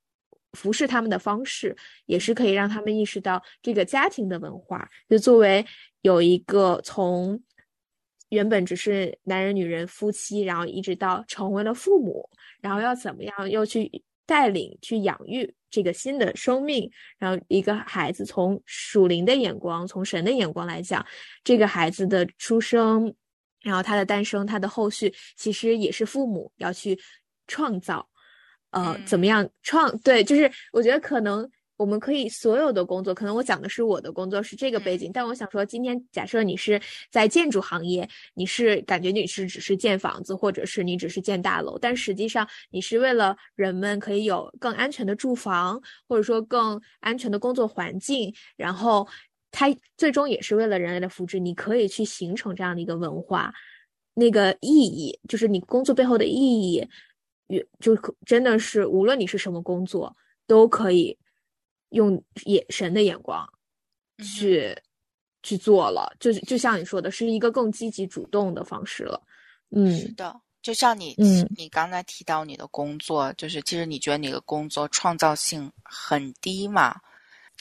[0.55, 4.89] 服侍他们的方式，也是可以让他们意识到这个家庭的文化。
[5.09, 5.65] 就作为
[6.01, 7.39] 有一个从
[8.29, 12.27] 原本只是男人、女人、夫妻，然后一直到成为了父母，
[12.61, 16.89] 然后要怎么样又去带领、去养育这个新的生命。
[17.19, 21.05] 然后一个孩子从属灵的眼光、从神的眼光来讲，
[21.43, 23.13] 这个孩子的出生，
[23.61, 26.99] 然后他的诞生、他的后续，其实也是父母要去
[27.47, 28.09] 创造。
[28.75, 29.97] 呃，怎么样创？
[29.99, 49.07] 对，就是我觉得可能我们可以所有的工作，可能我讲的是我的工作是这个背景，但我想说，今天假设你是在建筑行业，你是感觉你是只是建房子，或者是你只是建大楼，但实际上你是为了人们可以有更安全的住房，或者说更安全的工作环境，然后
[49.51, 53.53] 它最终也是为了人类的福祉，你可以去形成这样的一个文化，
[54.15, 56.85] 那个意义就是你工作背后的意义。
[57.47, 60.15] 也就真的是，无论你是什么工作，
[60.47, 61.17] 都可以
[61.89, 63.47] 用眼神的眼光
[64.23, 64.75] 去
[65.43, 66.15] 去做了。
[66.19, 69.21] 就就像你说的，是一个更积极主动的方式了。
[69.69, 76.95] 嗯，是的，就像你，嗯，你刚才提到你的工作，就是其实你觉得你的工作创造性很低嘛？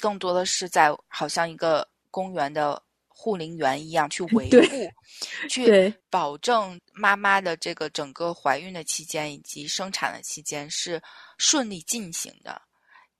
[0.00, 2.82] 更多的是在好像一个公园的。
[3.16, 4.90] 护林员一样去 维护，
[5.48, 11.00] 去保证妈妈的这个整个怀孕的期间以及生产的期间是
[11.38, 12.60] 顺利进行的，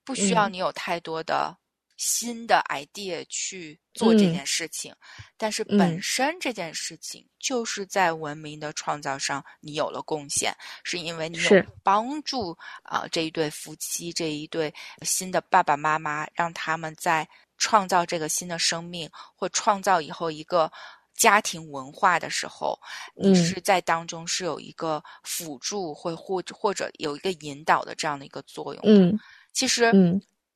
[0.05, 1.57] 不需要你有太多的
[1.97, 4.93] 新的 idea 去做这件事情。
[5.39, 10.53] 但是本身这件事情就是在文明的创造上你有了贡献，
[10.83, 12.51] 是因为你有帮助
[12.83, 17.27] 啊这一对夫妻这一对新的爸爸妈妈，让他们在。
[17.57, 20.71] 创造这个新的生命，或创造以后一个
[21.15, 22.79] 家庭文化的时候，
[23.15, 28.83] 你是在当中是有一个辅助，或或或者有一个引导的这样的一个作用。
[28.85, 29.19] 嗯，
[29.53, 29.93] 其实，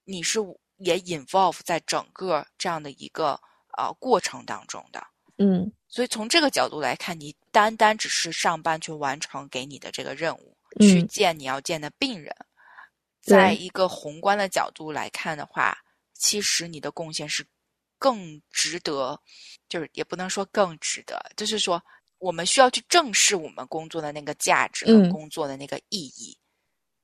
[0.04, 0.40] 你是
[0.78, 3.40] 也 involve 在整个这样的一个
[3.76, 5.00] 呃过程当中的。
[5.36, 12.34] 嗯，所以从这个角度来看，你单单只是上班去完成给你的这个任务，去见你要见的病人，
[13.20, 15.78] 在一个宏观的角度来看的话。
[16.18, 17.46] 其实你的贡献是
[17.98, 19.18] 更值得，
[19.68, 21.82] 就是也不能说更值得，就是说
[22.18, 26.36] 我们需要去正视我们工作的那个价值和工作的那个意义。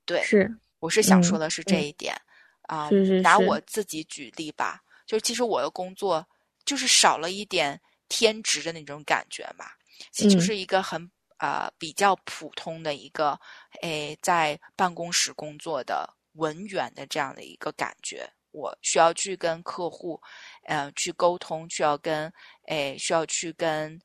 [0.05, 2.15] 对，是，我是想说的是这一点
[2.63, 2.89] 啊。
[2.89, 3.21] 是是是。
[3.21, 6.25] 拿我自己举例吧，就是其实我的工作
[6.63, 9.65] 就是少了一点天职的那种感觉嘛，
[10.11, 13.39] 其实就是一个很呃比较普通的一个
[13.81, 18.29] 诶在办公室工作的文员的这样的一个感觉。
[18.55, 20.19] 我需要去跟客户，
[20.63, 22.31] 呃，去沟通，需要跟，
[22.67, 23.99] 诶，需要去跟，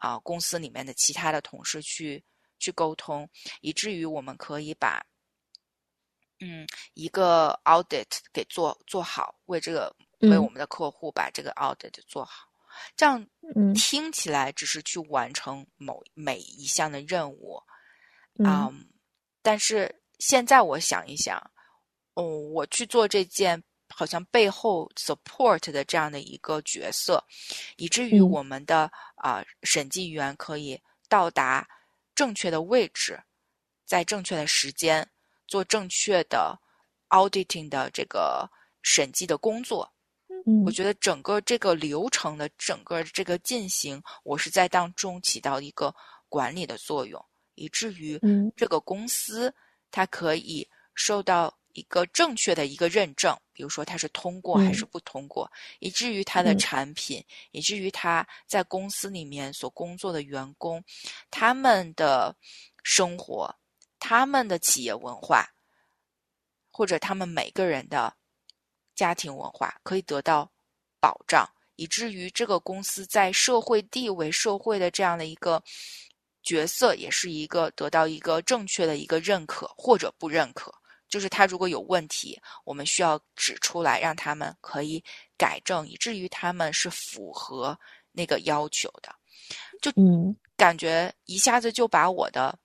[0.00, 2.22] 啊，公司里面的其他的同事去
[2.58, 3.28] 去沟通，
[3.60, 5.00] 以至于我们可以把，
[6.40, 12.48] 嗯，一个 audit 给做做好，为这个为我们的客户把这个 audit 做好，
[12.96, 13.24] 这样
[13.74, 17.62] 听起来只是去完成某每一项的任务，
[18.40, 18.88] 嗯，
[19.40, 21.38] 但是现在我想一想，
[22.14, 23.62] 哦，我去做这件。
[23.96, 27.22] 好像背后 support 的这样的一个角色，
[27.76, 30.76] 以至于我们的啊审计员可以
[31.08, 31.64] 到达
[32.12, 33.22] 正确的位置，
[33.84, 35.08] 在正确的时间
[35.46, 36.58] 做正确的
[37.10, 38.50] auditing 的这个
[38.82, 39.88] 审计的工作。
[40.66, 45.94] 我觉得整个这个流程的整个这个进行，我是在当中起到一个
[46.28, 48.20] 管理的作用，以至于
[48.56, 49.54] 这个公司
[49.92, 51.56] 它可以受到。
[51.74, 60.82] 一个正确的一个认证，比如说它是通过还是不通过，以至于它的产品，以至于他在公司里面所工作的员工，
[61.30, 62.34] 他们的
[62.82, 63.54] 生活，
[63.98, 65.46] 他们的企业文化，
[66.72, 68.16] 或者他们每个人的
[68.94, 70.50] 家庭文化可以得到
[70.98, 75.62] 保障，以至于这个公司在社会地位、社会的这样的一个。
[76.46, 80.70] 角色也是一个得到一个正确的一个认可或者不认可，
[81.08, 85.02] 就是他如果有问题，我们需要指出来，让他们可以
[85.36, 87.78] 改正，以至于他们是符合
[88.12, 89.14] 那个要求的。
[89.80, 92.58] 就嗯，感觉一下子就把我的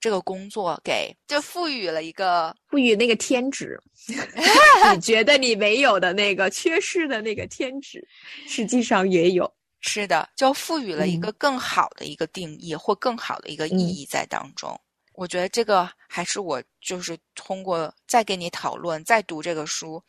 [0.00, 3.80] 这个工作给就赋予了一个赋予那个天职，
[4.94, 8.06] 你觉得你没有的那个缺失的那个天职，
[8.46, 9.50] 实际上也有。
[9.80, 14.80] 是的，就赋予了一个更好的一个定义或更好的一个意义在当中。
[15.16, 20.02] 我觉得这个还是我就是通过再跟你讨论、再读这个书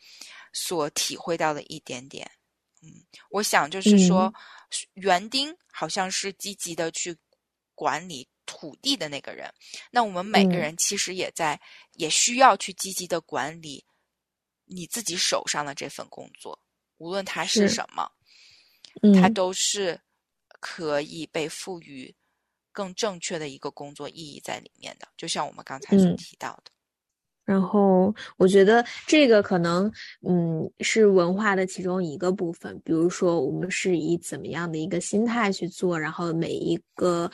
[0.52, 2.30] 所体会到的一点点。
[2.82, 2.88] 嗯，
[3.30, 4.32] 我想就是说，
[4.94, 7.16] 园丁好像是积极的去
[7.74, 9.52] 管理土地的那个人，
[9.90, 11.60] 那我们每个人其实也在
[11.94, 13.84] 也需要去积极的管理
[14.64, 16.56] 你自己手上的这份工作，
[16.98, 18.08] 无论它是什么。
[19.20, 20.00] 它都是
[20.58, 22.12] 可以被赋予
[22.72, 26.70] 更正确的一个工作意义在里面的，就像我们刚才所提到的。
[27.44, 29.90] 然后，我觉得这个可能，
[30.28, 32.78] 嗯，是文化的其中一个部分。
[32.84, 37.30] 比如说，我们是以怎么样的一个心态去做，然后每一个。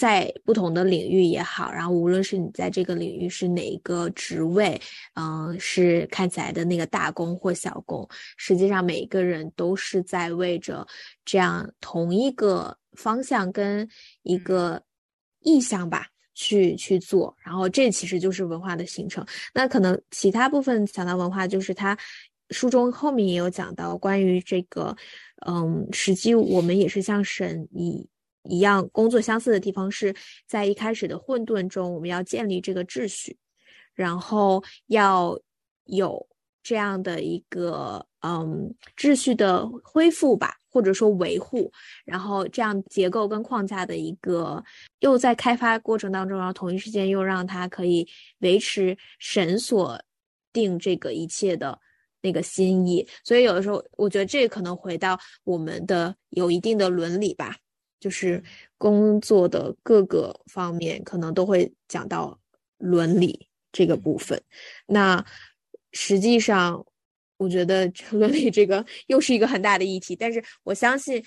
[0.00, 4.80] 在不同的领域也好，然后无论是你在这个领域是哪一个职位，
[5.12, 8.08] 嗯，是看起来的那个大工或小工，
[8.38, 10.86] 实际上每一个人都是在为着
[11.22, 13.86] 这样同一个方向跟
[14.22, 14.82] 一个
[15.40, 17.36] 意向吧去去做。
[17.44, 19.22] 然后这其实就是文化的形成。
[19.52, 21.94] 那可能其他部分讲到文化，就是他
[22.48, 24.96] 书中后面也有讲到关于这个，
[25.46, 28.08] 嗯，实际我们也是像神以。
[28.44, 30.14] 一样工作相似的地方是
[30.46, 33.36] 在一开始的混沌中，我们要建立这个秩序，
[33.94, 35.38] 然后要
[35.84, 36.26] 有
[36.62, 41.70] 这样的一个嗯秩序的恢复吧，或者说维护，
[42.04, 44.62] 然后这样结构跟框架的一个
[45.00, 50.00] 又在开发过程当中，然后同一时间又让它可以维持神所
[50.52, 51.78] 定这个一切的
[52.22, 57.56] 那个心意，所以有的时候我觉得这可能回到我们的有一定的伦理吧。
[58.00, 58.42] 就是
[58.78, 62.40] 工作的各个方面，可能都会讲到
[62.78, 64.42] 伦理这个部分。
[64.86, 65.22] 那
[65.92, 66.84] 实际上，
[67.36, 70.16] 我觉得伦理这个又是一个很大的议题。
[70.16, 71.22] 但是我相信，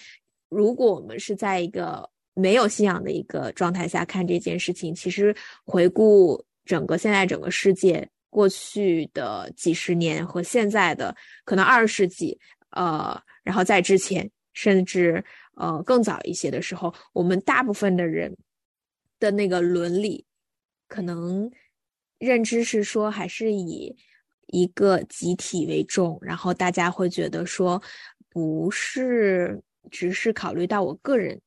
[0.49, 12.39] 如果我们是在一个没有信仰的一个状态下看这件事情，其实回顾整个现在整个世界过去的几十年和现在的可能二十世纪，
[12.71, 15.23] 呃，然后在之前甚至。
[15.55, 18.35] 呃，更早一些的时候，我们大部分的人
[19.19, 20.25] 的那个伦理，
[20.87, 21.51] 可能
[22.17, 23.95] 认知是说，还是以
[24.47, 27.81] 一个集体为重，然后大家会觉得说，
[28.29, 29.61] 不是
[29.91, 31.39] 只是考虑到我个人，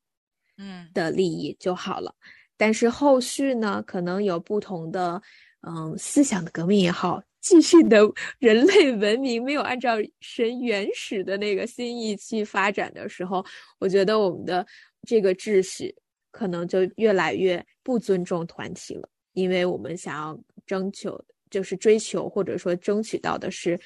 [0.59, 2.15] 嗯的利益就好了。
[2.57, 5.21] 但是后续呢，可能有不同的，
[5.61, 7.23] 嗯，思想的革命也好。
[7.49, 8.01] 继续的
[8.41, 13.47] 人类文明没有按照神原始的那个心意去发展的时候，
[13.79, 14.67] 我觉得我们的
[15.07, 15.95] 这个秩序
[16.33, 23.79] 可能就越来越不尊重团体了，因为我们想要征求，就是追求或者说争取到的是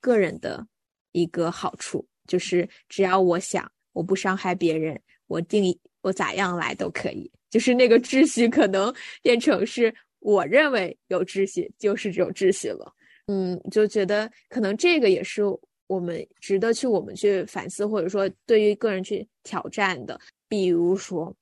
[0.00, 0.66] 个人的
[1.12, 9.94] 一个好处，就是只要我想，我不伤害别人，我定义我咋样来都可以，就是那个秩序可能变成是。
[10.20, 12.92] 我认为有秩序就是这种秩序了，
[13.26, 15.42] 嗯，就觉得可能这个也是
[15.86, 20.18] 我们值得去我们去反思，或者说对于个人去挑战的。
[20.48, 21.34] 比如说，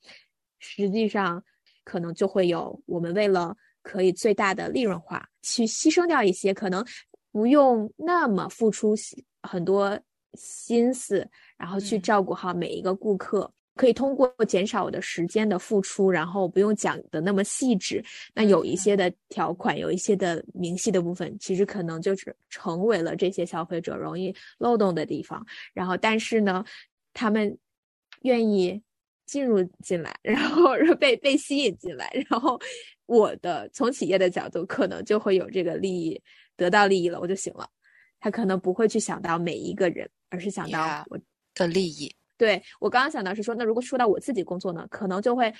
[0.59, 1.43] 实际上
[1.85, 6.85] 可能就会有我们为了可以最大的利润化，去牺牲掉一些可能
[7.33, 8.95] 不用那么付出
[9.43, 9.99] 很多
[10.35, 13.51] 心思，然后去照顾好每一个顾客。
[13.79, 18.05] 可以通过减少我的时间的付出，然后不用讲的那么细致。
[18.35, 25.47] 那有一些的条款，有一些的明细的部分，其实可能就是成为了这些消费者容易漏洞的地方。
[25.73, 26.65] 然后，但是呢，
[27.15, 27.57] 他们
[28.23, 28.83] 愿意
[29.27, 32.11] 进入进来，然后 被被吸引进来。
[32.29, 32.61] 然后，
[33.07, 36.21] 我的从企业的角度，可能就会有这个利益
[36.57, 37.65] 得到利益了，我就行了。
[38.19, 41.17] 他可能不会去想到每一个人，而是想到我
[41.55, 42.13] 的利益。
[42.39, 45.53] 对我刚刚想到是说，那如果说到我自己工作呢，可能就会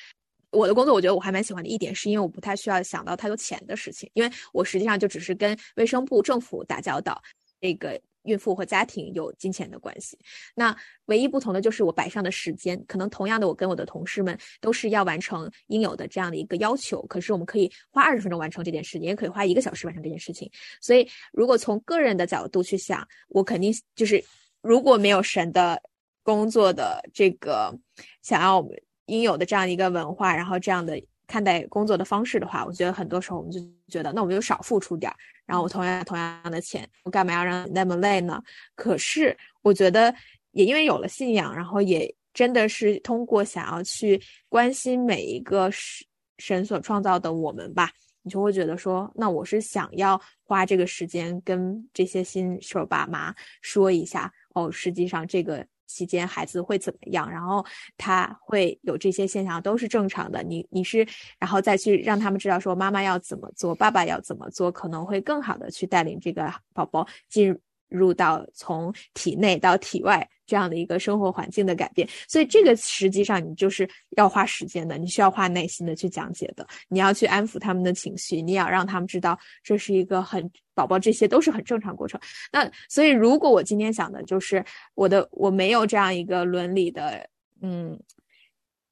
[0.51, 7.21] 我的工作，我觉得我还蛮喜欢的一点，是因为我不太需要想到太多钱的事情，因为我实际上就只是跟卫生部、政府打交道，
[7.61, 10.19] 这个孕妇和家庭有金钱的关系。
[10.55, 10.75] 那
[11.07, 20.51] 唯一不同的就是我摆上的时间，可能同样的，我跟我的同事们都是要完成应有的这样的一个要求，可是我们可以花二十分钟完成这件事情，也可以花一个小时完成这件事情。
[20.81, 24.23] 所以，如果从个人的角度去想，我肯定就是
[24.61, 25.83] 如果没有神的
[26.29, 27.75] 工作的这个
[28.23, 28.63] 想要。
[29.11, 33.59] 应有的这样一个文化，然后这样的看待工作的方式的话，我觉得很多时候我们就
[33.89, 35.17] 觉得，那我们就少付出点儿，
[35.47, 38.39] 然后我同样同样的钱，我干嘛要让你那么累呢？
[38.75, 40.15] 可是我觉得，
[40.51, 44.21] 也因为有了信仰，然后也真的是通过想要去
[44.51, 46.07] 关心每一个神
[46.37, 55.67] 神所创造的我们吧，你就会觉得说，那我是想要花这个时间跟这些新手爸妈说一下，哦，实际上这个。
[55.89, 57.29] 期间孩子会怎么样？
[57.29, 57.65] 然后
[57.97, 60.41] 他会有这些现象都是正常的。
[60.45, 61.05] 你你是
[61.41, 67.59] 然后再去让他们知道说妈妈要怎么做，爸爸要怎么做，可能会更好的去带领这个宝宝进
[67.89, 70.29] 入到从体内到体外。
[70.49, 73.87] 这样的一个生活环境的改变，所以这个实际上你就是
[74.17, 82.19] 要花时间的，你需要花耐心的去讲解的，你要去安抚他们的情绪，你要让他们知道这是一个很宝宝，这些都是很正常过程。
[82.51, 84.65] 那所以，如果我今天想的就是
[84.95, 87.29] 我的我没有这样一个伦理的，
[87.61, 88.01] 嗯，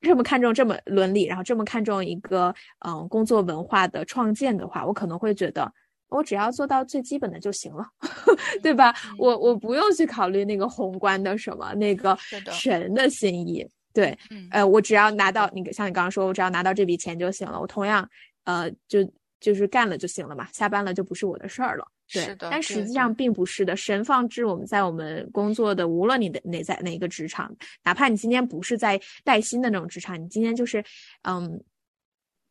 [0.02, 2.54] 这么看重这么伦理，然后这么看重一个
[2.86, 5.72] 嗯工作文化的创建的话，我可能会觉得。
[6.08, 7.84] 我只要做到最基本的就行了，
[8.62, 8.94] 对吧？
[9.18, 12.16] 我我不用去考虑那个宏观的什么那个
[12.52, 14.16] 神的心意，对，
[14.50, 17.60] 呃，我只要拿到你像你刚刚说，我只要拿到这笔钱就行了。
[17.60, 18.08] 我同样，
[18.44, 18.98] 呃，就
[19.40, 21.86] 就是干了就行了嘛，下班了就不是我的事儿了。
[22.12, 23.76] 对，但实际上并不是的。
[23.76, 27.52] 神放置我们在我们工作的，无论你的哪在哪一个职场，
[27.82, 30.84] 哪怕你今天不是在带薪的那种职场，你今天就是，
[31.22, 31.60] 嗯。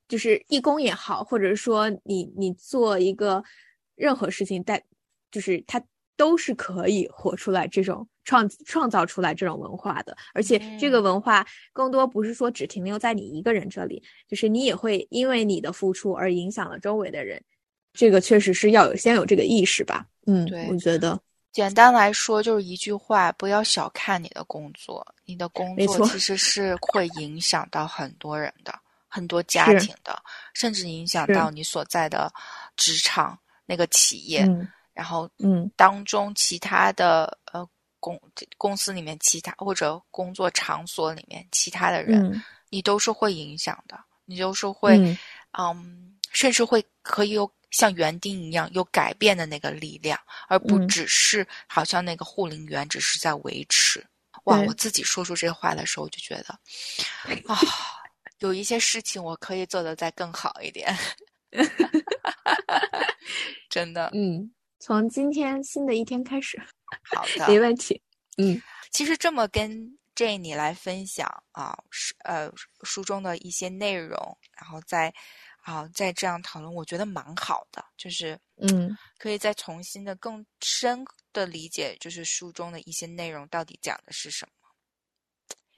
[0.08, 3.44] 就是义工也好，或者说你你做一个
[3.96, 4.82] 任何事情，带
[5.32, 5.82] 就是它
[6.16, 17.42] 都是可以活出来这种创创造出来这种文化的，而且这个文化更多不是说只停留在你一个人这里，就是你也会因为你的付出而影响了周围的人，
[17.94, 20.08] 这个确实是要有先有这个意识吧。
[20.26, 21.20] 嗯，对，我觉得
[21.52, 28.74] 简单来说就是一句话：不要小看你的工作，你的工作其实是会影响到很多人的。
[29.16, 30.22] 很多家庭的，
[30.54, 32.30] 甚至影响到你所在的
[32.76, 34.46] 职场那个企业，
[34.94, 37.66] 然后嗯，当中其他的呃
[38.02, 38.22] 公
[38.58, 44.98] 公司里面其他或者工作场所里面其他的人，你都是会影响的，你就是会
[45.58, 54.06] 嗯，甚至会可以有像园丁一样有改变的那个力量，而不只是好像那个护林员只是在维持。
[54.44, 56.60] 哇，我自己说出这话的时候，就觉得
[57.48, 57.58] 啊。
[58.40, 60.94] 有一些事情我可以做得再更好一点，
[63.70, 64.12] 真的。
[64.14, 66.62] 嗯，从今天新的一天开始，
[67.16, 68.02] 好的，没问题。
[68.38, 68.62] 嗯，
[68.92, 72.52] 其实这么跟 J 你来分享啊，书呃
[72.84, 75.14] 书中的一些内容，然后再
[75.62, 84.52] 啊再这样讨论，我觉得蛮好的，就是嗯，可以再重新的更深的理解，就是书中的一些内容到底讲的是什么。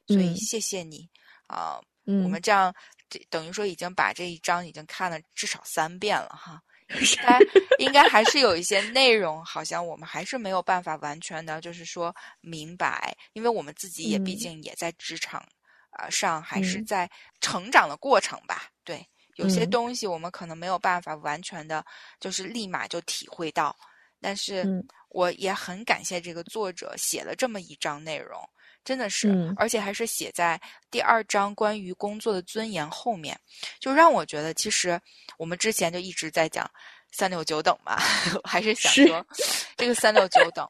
[0.08, 1.08] 所以谢谢你
[1.46, 1.80] 啊。
[2.24, 2.74] 我们这样，
[3.10, 6.62] 这等于说已经把这一章已经看了至少三遍了哈，
[7.02, 7.40] 应该
[7.80, 15.46] 应该还是有一些内容，好像我们还是没有办法完全的，就是说明白，因为我们自己也毕竟也在职场
[15.90, 17.10] 啊上，还是在
[17.42, 18.70] 成长的过程吧。
[18.86, 19.06] 对，
[19.36, 21.86] 有些东西我们可能没有办法完全的，
[22.20, 23.76] 就是立马就体会到，
[24.22, 24.66] 但是
[25.10, 28.40] 我也很感谢这个作者写了这么一章内容。
[28.88, 30.58] 真的是，而且还是写在
[30.90, 33.38] 第二章关于工作的尊严后面，
[33.82, 34.98] 就让我觉得，其实
[35.38, 36.66] 我们之前就一直在讲
[37.12, 37.98] 三六九等嘛，
[38.48, 39.28] 还是想说
[39.76, 40.66] 这个三六九等。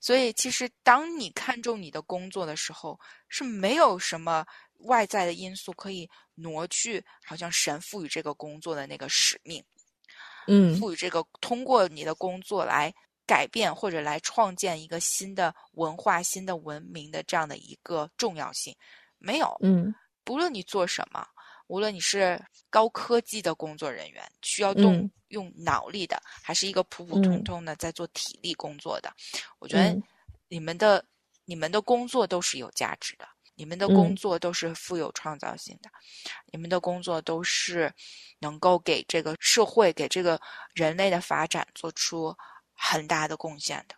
[0.00, 2.98] 所以，其实当你看重你的工作的时候，
[3.28, 4.44] 是没有什么
[4.80, 9.62] 外在的因素可以挪去，好像神赋予这个工作的那个使命，
[10.48, 12.92] 嗯，赋予这个通过你的工作来。
[13.26, 18.74] 改变或者来创建一个新的文化、新的文明的这样的一个重要性，
[19.18, 19.56] 没有。
[19.62, 21.26] 嗯，不论你做什么，
[21.68, 29.10] 无论你是高科技的工作人员，需要动用脑力的，还是一个普普通通的在做体力工作的，
[29.58, 29.96] 我觉得
[30.48, 31.02] 你们的
[31.46, 35.88] 你们的工作都是有价值的，你们的工作都是富有创造性的，
[36.52, 37.90] 你们的工作都是
[38.40, 40.38] 能够给这个社会、给这个
[40.74, 42.36] 人类的发展做出。
[42.86, 43.94] 很大的贡献的，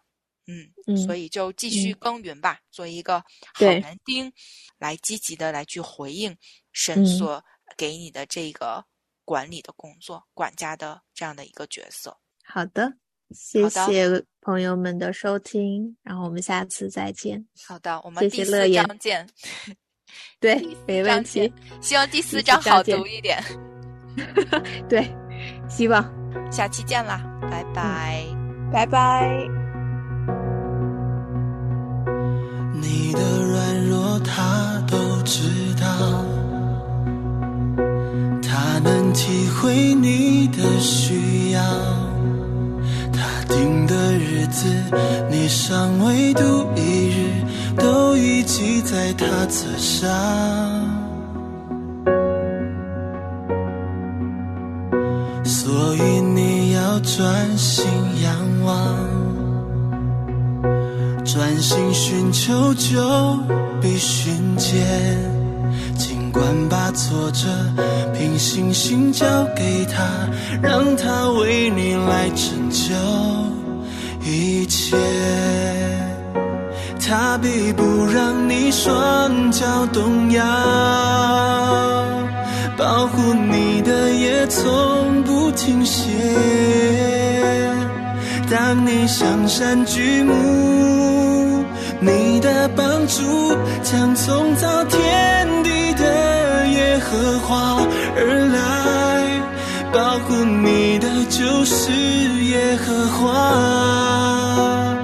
[0.47, 3.19] 嗯，所以就继续耕耘吧，做一个
[3.53, 4.33] 好园丁，
[4.79, 6.37] 来积极的来去回应
[6.73, 7.45] 神所
[7.77, 8.85] 给你的这个
[9.25, 12.17] 管理的工作、管家的这样的一个角色。
[12.45, 12.93] 好的，
[13.35, 17.45] 谢谢朋友们的收听，然后我们下次再见。
[17.67, 19.29] 好的，我们第四章见。
[20.39, 20.55] 对
[20.87, 21.53] 没问题。
[21.83, 23.43] 希望第四章好读一点。
[24.89, 25.13] 对，
[25.69, 26.01] 希望，
[26.53, 27.21] 下期见啦，
[27.51, 28.36] 拜拜。
[28.73, 29.49] 拜拜。
[32.75, 35.87] 你的软弱他都知道，
[38.43, 41.63] 他能体会你的需要。
[43.13, 44.69] 他定的日子，
[45.31, 47.31] 你尚未度一日，
[47.77, 50.96] 都已记在他册上。
[57.17, 57.87] 专心
[58.23, 58.31] 仰
[58.63, 58.77] 望。
[61.25, 63.01] 专心寻求就
[63.81, 64.77] 必寻见，
[65.97, 67.49] 尽管把挫折
[68.13, 70.05] 凭信心交给他，
[70.61, 72.95] 让他为你来拯救
[74.23, 74.95] 一切。
[77.01, 80.45] 他必不让你双脚动摇，
[82.97, 86.09] 保护你的也从不停歇。
[88.51, 91.63] 当你向山举目，
[92.01, 97.87] 你的帮助将从造天地的耶和华
[98.17, 98.25] 而
[98.57, 98.59] 来，
[99.93, 101.93] 保护你的就是
[102.45, 104.97] 耶和华，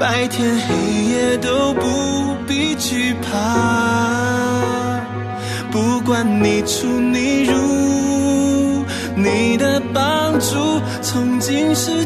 [0.00, 0.74] 白天黑
[1.12, 4.09] 夜都不必惧怕，
[6.22, 8.84] 你出你入，
[9.16, 12.04] 你的帮助从今世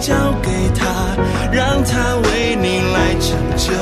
[0.00, 1.16] 交给他，
[1.52, 3.72] 让他为你来拯救。